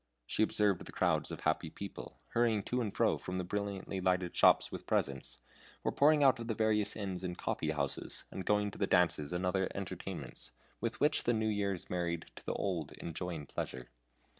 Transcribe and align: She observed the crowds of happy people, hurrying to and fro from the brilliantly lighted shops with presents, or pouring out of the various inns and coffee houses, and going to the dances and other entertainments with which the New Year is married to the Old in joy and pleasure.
She 0.25 0.41
observed 0.41 0.83
the 0.83 0.91
crowds 0.91 1.29
of 1.29 1.41
happy 1.41 1.69
people, 1.69 2.17
hurrying 2.29 2.63
to 2.63 2.81
and 2.81 2.91
fro 2.91 3.19
from 3.19 3.37
the 3.37 3.43
brilliantly 3.43 4.01
lighted 4.01 4.35
shops 4.35 4.71
with 4.71 4.87
presents, 4.87 5.37
or 5.83 5.91
pouring 5.91 6.23
out 6.23 6.39
of 6.39 6.47
the 6.47 6.55
various 6.55 6.95
inns 6.95 7.23
and 7.23 7.37
coffee 7.37 7.69
houses, 7.69 8.25
and 8.31 8.43
going 8.43 8.71
to 8.71 8.79
the 8.79 8.87
dances 8.87 9.31
and 9.31 9.45
other 9.45 9.69
entertainments 9.75 10.53
with 10.79 10.99
which 10.99 11.25
the 11.25 11.33
New 11.33 11.49
Year 11.49 11.75
is 11.75 11.87
married 11.87 12.25
to 12.35 12.43
the 12.43 12.53
Old 12.53 12.93
in 12.93 13.13
joy 13.13 13.35
and 13.35 13.47
pleasure. 13.47 13.91